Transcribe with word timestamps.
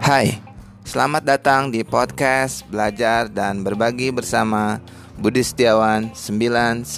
Hai, 0.00 0.40
selamat 0.88 1.28
datang 1.28 1.68
di 1.68 1.84
podcast 1.84 2.64
Belajar 2.72 3.28
dan 3.28 3.60
Berbagi 3.60 4.08
bersama 4.16 4.80
Budi 5.20 5.44
Setiawan 5.44 6.16
999. 6.16 6.88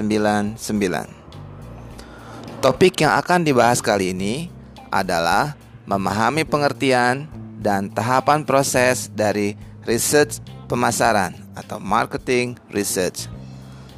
Topik 2.63 3.03
yang 3.03 3.19
akan 3.19 3.43
dibahas 3.43 3.83
kali 3.83 4.15
ini 4.15 4.55
adalah 4.95 5.59
memahami 5.91 6.47
pengertian 6.47 7.27
dan 7.59 7.91
tahapan 7.91 8.47
proses 8.47 9.11
dari 9.11 9.59
research 9.83 10.39
pemasaran 10.71 11.35
atau 11.59 11.83
marketing 11.83 12.55
research. 12.71 13.27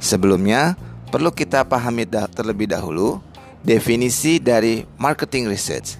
Sebelumnya, 0.01 0.73
perlu 1.13 1.29
kita 1.29 1.61
pahami 1.61 2.09
terlebih 2.09 2.73
dahulu 2.73 3.21
definisi 3.63 4.39
dari 4.39 4.87
marketing 4.95 5.51
research 5.51 5.99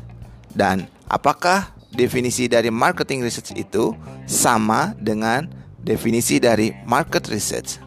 dan 0.56 0.88
apakah 1.10 1.74
definisi 1.94 2.48
dari 2.48 2.70
marketing 2.70 3.26
research 3.26 3.56
itu 3.58 3.98
sama 4.30 4.94
dengan 5.00 5.50
definisi 5.82 6.38
dari 6.38 6.76
market 6.86 7.28
research. 7.32 7.82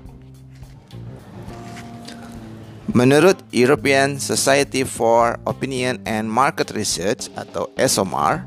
Menurut 2.93 3.41
European 3.57 4.21
Society 4.21 4.85
for 4.85 5.41
Opinion 5.49 5.97
and 6.05 6.29
Market 6.29 6.77
Research 6.77 7.33
atau 7.41 7.73
ESOMAR, 7.81 8.45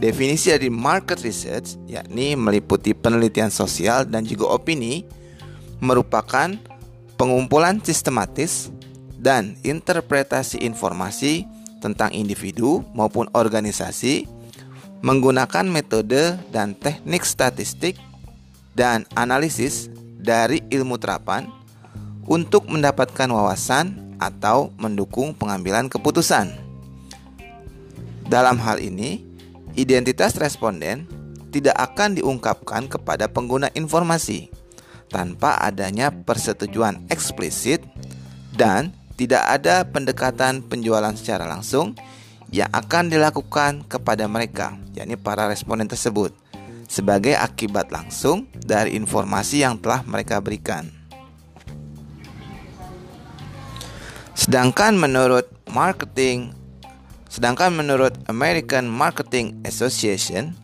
definisi 0.00 0.48
dari 0.48 0.72
market 0.72 1.20
research 1.20 1.76
yakni 1.84 2.32
meliputi 2.32 2.96
penelitian 2.96 3.52
sosial 3.52 4.08
dan 4.08 4.24
juga 4.24 4.56
opini 4.56 5.04
merupakan 5.84 6.54
pengumpulan 7.20 7.82
sistematis 7.82 8.72
dan 9.28 9.60
interpretasi 9.60 10.64
informasi 10.64 11.44
tentang 11.84 12.08
individu 12.16 12.80
maupun 12.96 13.28
organisasi 13.36 14.24
menggunakan 15.04 15.68
metode 15.68 16.40
dan 16.48 16.72
teknik 16.72 17.28
statistik 17.28 18.00
dan 18.72 19.04
analisis 19.12 19.92
dari 20.16 20.64
ilmu 20.72 20.96
terapan 20.96 21.44
untuk 22.24 22.72
mendapatkan 22.72 23.28
wawasan 23.28 24.16
atau 24.16 24.72
mendukung 24.80 25.36
pengambilan 25.36 25.92
keputusan. 25.92 26.48
Dalam 28.32 28.56
hal 28.64 28.80
ini, 28.80 29.20
identitas 29.76 30.40
responden 30.40 31.04
tidak 31.52 31.76
akan 31.76 32.16
diungkapkan 32.16 32.88
kepada 32.88 33.28
pengguna 33.28 33.68
informasi 33.76 34.48
tanpa 35.12 35.60
adanya 35.60 36.08
persetujuan 36.12 37.06
eksplisit 37.12 37.84
dan 38.56 38.97
tidak 39.18 39.42
ada 39.42 39.82
pendekatan 39.82 40.62
penjualan 40.62 41.10
secara 41.18 41.50
langsung 41.50 41.98
yang 42.54 42.70
akan 42.70 43.10
dilakukan 43.10 43.82
kepada 43.90 44.30
mereka, 44.30 44.78
yakni 44.94 45.18
para 45.18 45.50
responden 45.50 45.90
tersebut, 45.90 46.32
sebagai 46.86 47.34
akibat 47.34 47.90
langsung 47.90 48.46
dari 48.54 48.94
informasi 48.94 49.66
yang 49.66 49.76
telah 49.76 50.06
mereka 50.06 50.38
berikan. 50.38 50.88
Sedangkan 54.38 54.94
menurut 54.94 55.50
marketing 55.66 56.54
sedangkan 57.28 57.74
menurut 57.74 58.16
American 58.30 58.88
Marketing 58.88 59.60
Association 59.68 60.56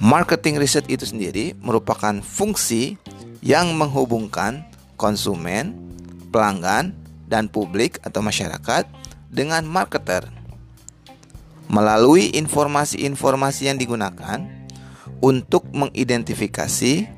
marketing 0.00 0.56
research 0.56 0.88
itu 0.88 1.04
sendiri 1.04 1.52
merupakan 1.60 2.16
fungsi 2.24 2.96
yang 3.44 3.74
menghubungkan 3.76 4.64
konsumen, 4.96 5.74
pelanggan, 6.30 7.01
dan 7.32 7.48
publik 7.48 7.96
atau 8.04 8.20
masyarakat 8.20 8.84
dengan 9.32 9.64
marketer. 9.64 10.28
Melalui 11.72 12.36
informasi-informasi 12.36 13.72
yang 13.72 13.80
digunakan 13.80 14.44
untuk 15.24 15.64
mengidentifikasi 15.72 17.08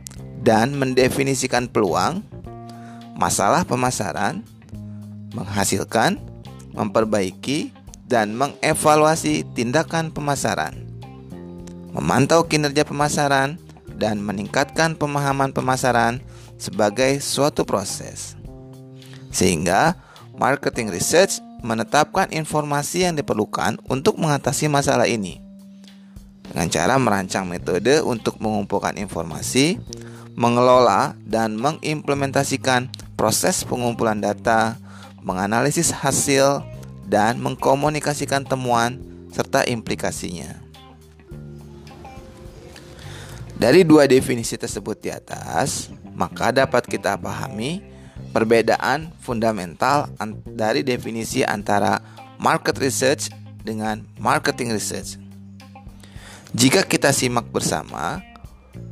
dan 0.47 0.79
mendefinisikan 0.79 1.67
peluang, 1.67 2.23
masalah 3.19 3.67
pemasaran, 3.67 4.47
menghasilkan, 5.35 6.23
memperbaiki, 6.71 7.75
dan 8.07 8.39
mengevaluasi 8.39 9.43
tindakan 9.59 10.15
pemasaran, 10.15 10.77
memantau 11.91 12.47
kinerja 12.47 12.87
pemasaran, 12.87 13.59
dan 13.99 14.23
meningkatkan 14.23 14.95
pemahaman 14.95 15.51
pemasaran 15.51 16.21
sebagai 16.61 17.19
suatu 17.23 17.65
proses. 17.67 18.44
Sehingga, 19.35 19.99
marketing 20.39 20.95
research 20.95 21.43
menetapkan 21.67 22.31
informasi 22.31 23.03
yang 23.03 23.19
diperlukan 23.19 23.83
untuk 23.91 24.15
mengatasi 24.15 24.71
masalah 24.71 25.11
ini. 25.11 25.43
Dengan 26.47 26.71
cara 26.71 26.95
merancang 27.03 27.51
metode 27.51 27.99
untuk 28.07 28.39
mengumpulkan 28.39 28.95
informasi, 28.95 29.83
mengelola 30.39 31.19
dan 31.27 31.59
mengimplementasikan 31.59 32.87
proses 33.19 33.67
pengumpulan 33.67 34.23
data, 34.23 34.79
menganalisis 35.25 35.91
hasil, 35.91 36.63
dan 37.11 37.43
mengkomunikasikan 37.43 38.47
temuan 38.47 39.03
serta 39.35 39.67
implikasinya. 39.67 40.63
Dari 43.55 43.83
dua 43.87 44.05
definisi 44.05 44.55
tersebut 44.61 44.99
di 45.01 45.11
atas, 45.11 45.89
maka 46.13 46.53
dapat 46.53 46.85
kita 46.85 47.17
pahami 47.17 47.94
perbedaan 48.35 49.15
fundamental 49.23 50.11
dari 50.43 50.83
definisi 50.83 51.47
antara 51.47 52.03
market 52.43 52.75
research 52.83 53.31
dengan 53.63 54.03
marketing 54.19 54.75
research. 54.75 55.17
Jika 56.51 56.83
kita 56.83 57.15
simak 57.15 57.47
bersama, 57.55 58.19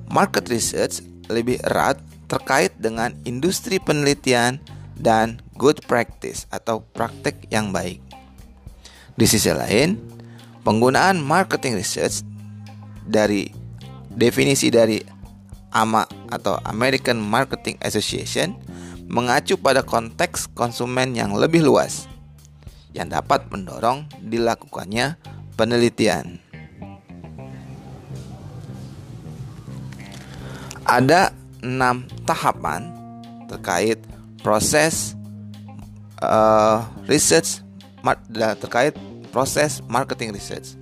market 0.06 0.46
research 0.46 1.02
lebih 1.26 1.58
erat 1.66 1.98
terkait 2.30 2.70
dengan 2.78 3.12
industri 3.26 3.82
penelitian 3.82 4.62
dan 4.94 5.42
good 5.58 5.82
practice 5.90 6.46
atau 6.54 6.86
praktek 6.94 7.50
yang 7.50 7.74
baik. 7.74 8.00
Di 9.18 9.26
sisi 9.28 9.52
lain, 9.52 9.98
penggunaan 10.64 11.20
marketing 11.20 11.76
research 11.76 12.24
dari 13.04 13.50
definisi 14.08 14.72
dari 14.72 15.02
AMA 15.72 16.32
atau 16.32 16.56
American 16.68 17.20
Marketing 17.20 17.80
Association 17.80 18.56
mengacu 19.12 19.60
pada 19.60 19.84
konteks 19.84 20.48
konsumen 20.56 21.12
yang 21.12 21.36
lebih 21.36 21.60
luas 21.60 22.08
yang 22.96 23.12
dapat 23.12 23.44
mendorong 23.52 24.08
dilakukannya 24.24 25.20
penelitian. 25.52 26.40
Ada 30.88 31.30
enam 31.60 32.08
tahapan 32.24 32.88
terkait 33.46 34.00
proses 34.40 35.14
uh, 36.24 36.82
research 37.04 37.60
terkait 38.58 38.96
proses 39.30 39.84
marketing 39.86 40.32
research. 40.34 40.74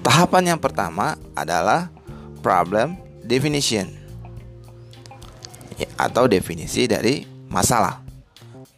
Tahapan 0.00 0.56
yang 0.56 0.60
pertama 0.62 1.18
adalah 1.36 1.92
problem 2.40 2.96
definition 3.26 3.99
atau 5.96 6.26
definisi 6.26 6.88
dari 6.88 7.24
masalah. 7.48 8.00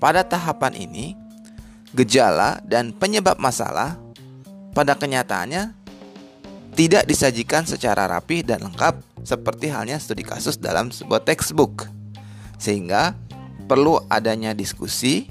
Pada 0.02 0.26
tahapan 0.26 0.74
ini, 0.74 1.14
gejala 1.94 2.58
dan 2.66 2.90
penyebab 2.90 3.38
masalah 3.38 3.94
pada 4.74 4.96
kenyataannya 4.98 5.72
tidak 6.72 7.04
disajikan 7.04 7.68
secara 7.68 8.08
rapi 8.08 8.40
dan 8.40 8.64
lengkap 8.64 8.98
seperti 9.22 9.68
halnya 9.68 10.00
studi 10.00 10.24
kasus 10.24 10.56
dalam 10.56 10.88
sebuah 10.90 11.22
textbook. 11.22 11.86
Sehingga 12.56 13.14
perlu 13.68 14.00
adanya 14.08 14.56
diskusi 14.56 15.28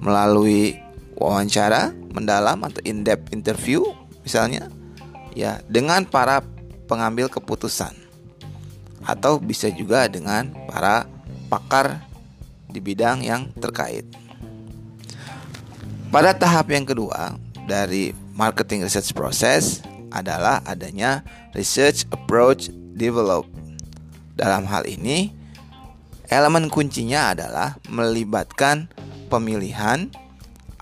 melalui 0.00 0.80
wawancara 1.20 1.92
mendalam 2.10 2.64
atau 2.64 2.80
in-depth 2.82 3.36
interview 3.36 3.84
misalnya 4.24 4.72
ya 5.36 5.60
dengan 5.68 6.08
para 6.08 6.40
pengambil 6.88 7.28
keputusan 7.28 7.92
atau 9.04 9.40
bisa 9.40 9.72
juga 9.72 10.06
dengan 10.06 10.52
para 10.68 11.08
pakar 11.48 12.04
di 12.70 12.78
bidang 12.78 13.24
yang 13.24 13.50
terkait. 13.58 14.06
Pada 16.10 16.34
tahap 16.34 16.70
yang 16.74 16.86
kedua 16.86 17.38
dari 17.70 18.10
marketing 18.34 18.82
research 18.82 19.14
process 19.14 19.78
adalah 20.10 20.58
adanya 20.66 21.22
research 21.54 22.06
approach 22.10 22.70
develop. 22.98 23.46
Dalam 24.34 24.66
hal 24.66 24.90
ini, 24.90 25.30
elemen 26.26 26.66
kuncinya 26.66 27.30
adalah 27.30 27.78
melibatkan 27.86 28.90
pemilihan, 29.30 30.10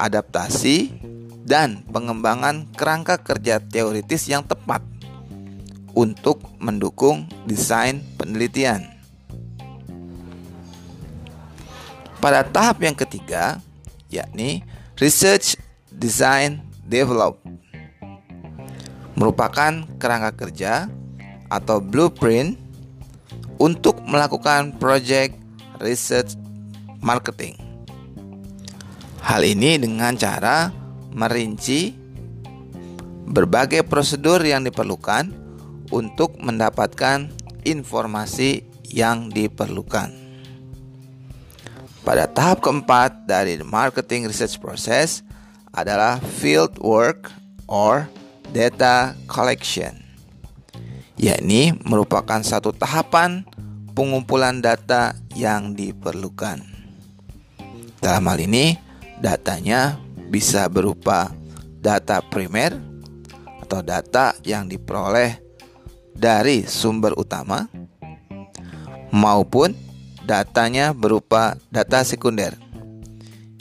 adaptasi, 0.01 0.97
dan 1.45 1.85
pengembangan 1.89 2.69
kerangka 2.77 3.21
kerja 3.21 3.61
teoritis 3.61 4.29
yang 4.29 4.45
tepat 4.45 4.58
untuk 5.99 6.39
mendukung 6.63 7.27
desain 7.43 7.99
penelitian. 8.15 8.87
Pada 12.23 12.47
tahap 12.47 12.79
yang 12.87 12.95
ketiga, 12.95 13.59
yakni 14.07 14.63
Research 15.03 15.59
Design 15.91 16.63
Develop 16.87 17.43
merupakan 19.19 19.83
kerangka 19.99 20.47
kerja 20.47 20.87
atau 21.51 21.83
blueprint 21.83 22.55
untuk 23.59 23.99
melakukan 24.07 24.79
project 24.79 25.35
research 25.83 26.39
marketing. 27.03 27.59
Hal 29.19 29.43
ini 29.43 29.75
dengan 29.83 30.15
cara 30.15 30.71
merinci 31.11 31.91
berbagai 33.27 33.83
prosedur 33.83 34.39
yang 34.47 34.63
diperlukan 34.63 35.48
untuk 35.89 36.37
mendapatkan 36.41 37.33
informasi 37.65 38.65
yang 38.89 39.29
diperlukan. 39.29 40.13
Pada 42.05 42.25
tahap 42.25 42.65
keempat 42.65 43.29
dari 43.29 43.61
marketing 43.61 44.33
research 44.33 44.57
process 44.57 45.21
adalah 45.77 46.17
field 46.41 46.81
work 46.81 47.29
or 47.69 48.09
data 48.49 49.13
collection, 49.29 49.93
yakni 51.21 51.77
merupakan 51.85 52.41
satu 52.41 52.73
tahapan 52.73 53.45
pengumpulan 53.93 54.65
data 54.65 55.13
yang 55.37 55.77
diperlukan. 55.77 56.65
Dalam 58.01 58.25
hal 58.25 58.39
ini, 58.41 58.73
datanya 59.21 60.01
bisa 60.33 60.65
berupa 60.73 61.29
data 61.83 62.25
primer 62.25 62.73
atau 63.61 63.85
data 63.85 64.33
yang 64.49 64.65
diperoleh 64.65 65.48
dari 66.19 66.67
sumber 66.67 67.15
utama 67.15 67.71
maupun 69.15 69.71
datanya 70.27 70.91
berupa 70.91 71.55
data 71.71 72.03
sekunder 72.03 72.59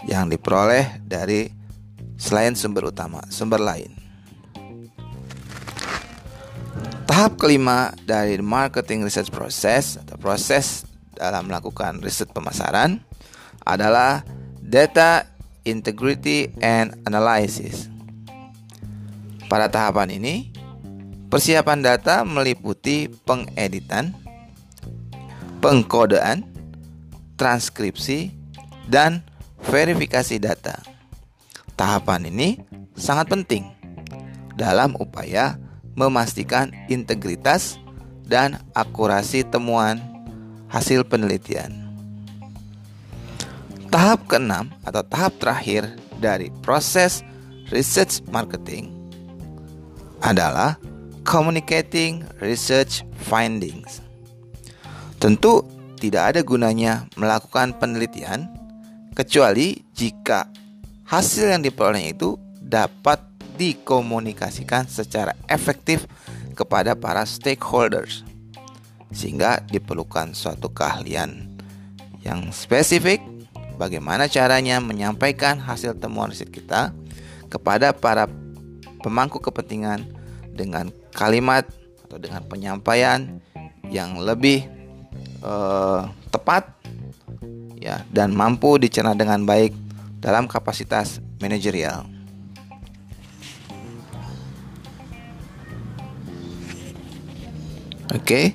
yang 0.10 0.26
diperoleh 0.28 0.98
dari 1.06 1.54
selain 2.18 2.58
sumber 2.58 2.90
utama, 2.90 3.22
sumber 3.30 3.62
lain. 3.62 3.94
Tahap 7.08 7.40
kelima 7.40 7.96
dari 8.04 8.42
marketing 8.42 9.06
research 9.06 9.32
process 9.32 9.96
atau 9.96 10.20
proses 10.20 10.84
dalam 11.16 11.48
melakukan 11.48 12.04
riset 12.04 12.30
pemasaran 12.30 13.00
adalah 13.64 14.22
data 14.60 15.26
integrity 15.64 16.52
and 16.62 16.94
analysis. 17.08 17.90
Pada 19.48 19.72
tahapan 19.72 20.20
ini, 20.20 20.52
persiapan 21.28 21.80
data 21.84 22.24
meliputi 22.24 23.12
pengeditan, 23.28 24.16
pengkodean, 25.60 26.48
transkripsi, 27.36 28.32
dan 28.88 29.24
verifikasi 29.64 30.40
data. 30.40 30.80
Tahapan 31.78 32.32
ini 32.32 32.58
sangat 32.98 33.30
penting 33.30 33.68
dalam 34.58 34.98
upaya 34.98 35.60
memastikan 35.94 36.74
integritas 36.90 37.78
dan 38.26 38.58
akurasi 38.74 39.46
temuan 39.46 40.02
hasil 40.72 41.06
penelitian. 41.06 41.86
Tahap 43.88 44.28
keenam 44.28 44.68
atau 44.84 45.04
tahap 45.06 45.38
terakhir 45.40 45.96
dari 46.20 46.52
proses 46.60 47.24
research 47.72 48.20
marketing 48.28 48.92
adalah 50.20 50.76
communicating 51.28 52.24
research 52.40 53.04
findings. 53.28 54.00
Tentu 55.20 55.68
tidak 56.00 56.32
ada 56.32 56.40
gunanya 56.40 57.04
melakukan 57.20 57.76
penelitian 57.76 58.48
kecuali 59.12 59.84
jika 59.92 60.48
hasil 61.04 61.52
yang 61.52 61.68
diperoleh 61.68 62.16
itu 62.16 62.40
dapat 62.64 63.20
dikomunikasikan 63.60 64.88
secara 64.88 65.36
efektif 65.52 66.08
kepada 66.56 66.96
para 66.96 67.28
stakeholders 67.28 68.24
sehingga 69.12 69.60
diperlukan 69.68 70.32
suatu 70.32 70.72
keahlian 70.72 71.50
yang 72.22 72.54
spesifik 72.54 73.20
bagaimana 73.76 74.30
caranya 74.30 74.78
menyampaikan 74.78 75.58
hasil 75.58 75.98
temuan 75.98 76.30
riset 76.30 76.54
kita 76.54 76.94
kepada 77.50 77.96
para 77.96 78.30
pemangku 79.02 79.42
kepentingan 79.42 80.17
dengan 80.58 80.90
kalimat 81.14 81.70
atau 82.10 82.18
dengan 82.18 82.42
penyampaian 82.50 83.38
yang 83.94 84.18
lebih 84.18 84.66
uh, 85.46 86.10
tepat 86.34 86.74
ya 87.78 88.02
dan 88.10 88.34
mampu 88.34 88.82
dicerna 88.82 89.14
dengan 89.14 89.46
baik 89.46 89.72
dalam 90.18 90.50
kapasitas 90.50 91.22
manajerial. 91.38 92.10
Oke. 98.08 98.24
Okay. 98.24 98.46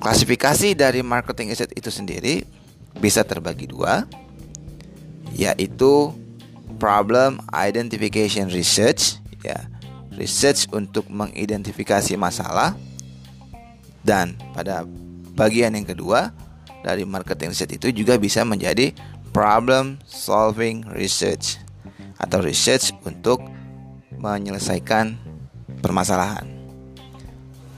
Klasifikasi 0.00 0.72
dari 0.72 1.04
marketing 1.04 1.52
asset 1.52 1.72
itu 1.76 1.92
sendiri 1.92 2.48
bisa 2.96 3.20
terbagi 3.20 3.68
dua, 3.68 4.08
yaitu 5.36 6.12
problem 6.80 7.36
identification 7.52 8.48
research, 8.48 9.20
ya, 9.44 9.68
research 10.20 10.68
untuk 10.76 11.08
mengidentifikasi 11.08 12.12
masalah, 12.20 12.76
dan 14.04 14.36
pada 14.52 14.84
bagian 15.32 15.72
yang 15.72 15.88
kedua 15.88 16.36
dari 16.84 17.08
marketing 17.08 17.56
research 17.56 17.80
itu 17.80 17.88
juga 18.04 18.20
bisa 18.20 18.44
menjadi 18.44 18.92
problem 19.32 19.96
solving 20.04 20.84
research 20.92 21.56
atau 22.20 22.44
research 22.44 22.92
untuk 23.08 23.40
menyelesaikan 24.20 25.16
permasalahan. 25.80 26.44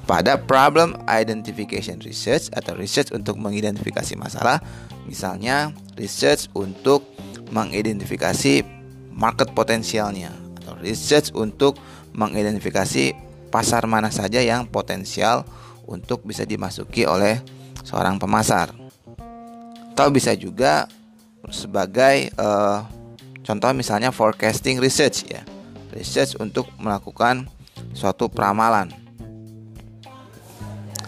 Pada 0.03 0.35
problem 0.35 0.99
identification 1.07 2.03
research 2.03 2.51
atau 2.51 2.75
research 2.75 3.15
untuk 3.15 3.39
mengidentifikasi 3.39 4.19
masalah, 4.19 4.59
misalnya 5.07 5.71
research 5.95 6.51
untuk 6.59 7.07
mengidentifikasi 7.55 8.67
market 9.15 9.55
potensialnya 9.55 10.35
atau 10.63 10.79
research 10.79 11.35
untuk 11.35 11.77
mengidentifikasi 12.15 13.13
pasar 13.51 13.85
mana 13.91 14.09
saja 14.09 14.41
yang 14.41 14.71
potensial 14.71 15.45
untuk 15.85 16.23
bisa 16.23 16.47
dimasuki 16.47 17.05
oleh 17.05 17.43
seorang 17.83 18.17
pemasar. 18.17 18.73
Atau 19.93 20.09
bisa 20.09 20.33
juga 20.33 20.89
sebagai 21.53 22.33
uh, 22.41 22.87
contoh 23.45 23.71
misalnya 23.77 24.15
forecasting 24.15 24.81
research 24.81 25.29
ya. 25.29 25.43
Research 25.93 26.41
untuk 26.41 26.73
melakukan 26.81 27.45
suatu 27.93 28.33
peramalan 28.33 29.03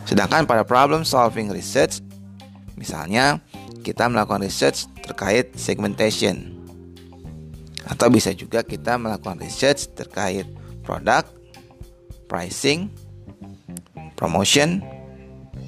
Sedangkan 0.05 0.45
pada 0.45 0.63
problem 0.63 1.03
solving 1.03 1.49
research, 1.49 2.05
misalnya 2.77 3.41
kita 3.81 4.05
melakukan 4.07 4.45
research 4.45 4.85
terkait 5.01 5.57
segmentation. 5.57 6.54
Atau 7.85 8.09
bisa 8.09 8.33
juga 8.33 8.65
kita 8.65 8.97
melakukan 8.97 9.41
research 9.41 9.93
terkait 9.93 10.49
produk, 10.85 11.25
pricing, 12.29 12.89
promotion, 14.17 14.81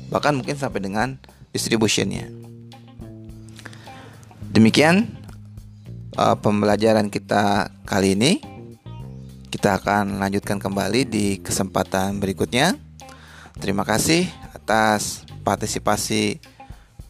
bahkan 0.09 0.37
mungkin 0.37 0.57
sampai 0.57 0.81
dengan 0.81 1.09
distributionnya. 1.53 2.29
Demikian 4.53 5.05
uh, 6.17 6.37
pembelajaran 6.41 7.13
kita 7.13 7.69
kali 7.85 8.17
ini. 8.17 8.33
Kita 9.53 9.81
akan 9.81 10.21
lanjutkan 10.21 10.61
kembali 10.61 11.09
di 11.09 11.27
kesempatan 11.41 12.21
berikutnya. 12.21 12.77
Terima 13.57 13.89
kasih 13.89 14.29
atas 14.53 15.25
partisipasi 15.41 16.41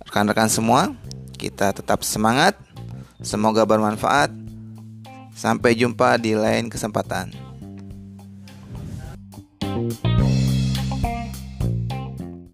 rekan-rekan 0.07 0.47
semua. 0.47 0.95
Kita 1.35 1.75
tetap 1.75 2.07
semangat. 2.07 2.55
Semoga 3.19 3.67
bermanfaat. 3.67 4.46
Sampai 5.37 5.77
jumpa 5.77 6.17
di 6.17 6.33
lain 6.33 6.73
kesempatan. 6.73 7.46